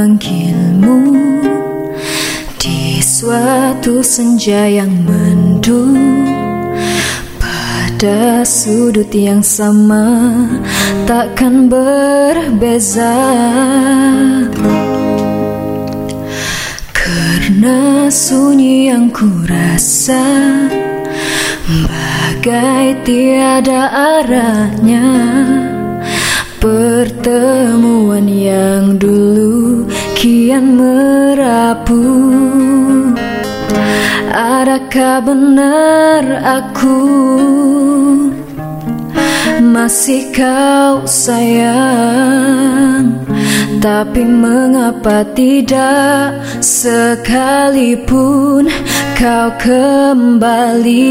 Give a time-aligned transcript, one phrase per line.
[0.00, 1.12] memanggilmu
[2.56, 5.92] di suatu senja yang mendung
[7.36, 10.40] pada sudut yang sama
[11.04, 13.12] takkan berbeza.
[16.96, 20.24] Karena sunyi yang kurasa
[21.68, 23.84] bagai tiada
[24.16, 25.04] arahnya.
[26.60, 32.04] Pertemuan yang dulu kian merapu.
[34.28, 37.00] Adakah benar aku?
[39.60, 43.24] Masih kau sayang
[43.80, 48.68] Tapi mengapa tidak sekalipun
[49.16, 51.08] kau kembali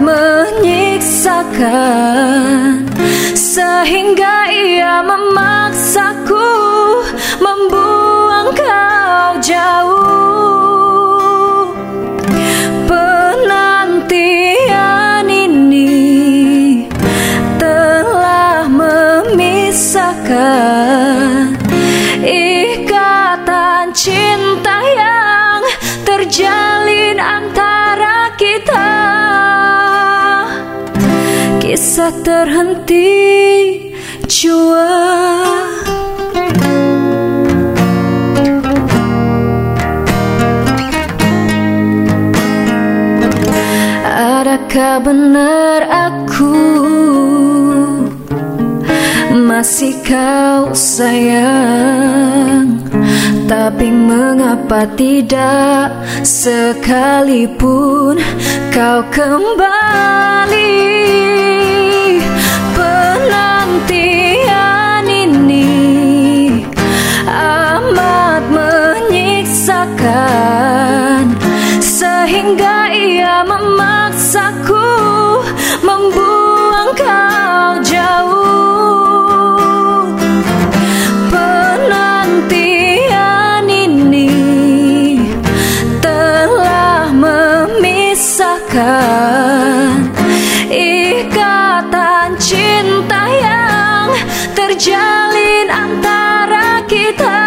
[0.00, 2.88] menyiksakan
[3.34, 6.54] Sehingga ia memaksaku
[7.38, 10.00] Membuang kau jauh.
[12.90, 14.08] Penantian
[15.28, 16.88] ini
[17.60, 21.54] Telah memisahkan
[22.24, 25.62] Ikatan cinta yang
[26.02, 27.63] terjalin antara
[31.94, 33.06] Kisah terhenti
[34.26, 34.98] jua
[44.10, 46.58] Adakah benar aku?
[49.38, 52.82] Masih kau sayang
[53.46, 55.94] Tapi mengapa tidak
[56.26, 58.18] Sekalipun
[58.74, 60.74] kau kembali
[88.74, 90.10] memisahkan
[90.74, 94.10] Ikatan cinta yang
[94.58, 97.42] terjalin antara kita.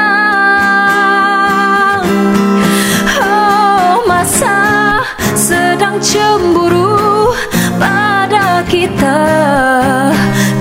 [5.98, 7.34] Cemburu
[7.82, 9.18] pada kita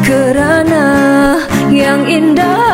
[0.01, 0.89] Kerana
[1.69, 2.66] yang indahnya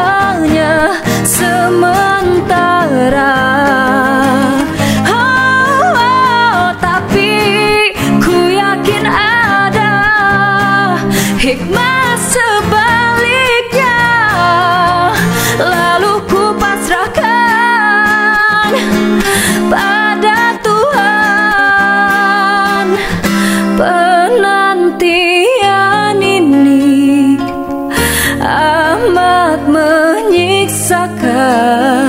[31.53, 32.02] menyiksakan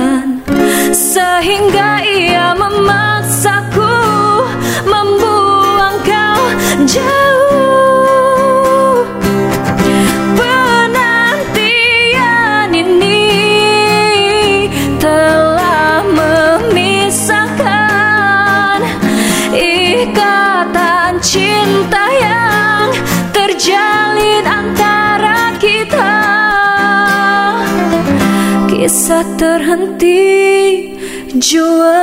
[29.14, 30.26] Kisah terhenti
[31.38, 32.02] jua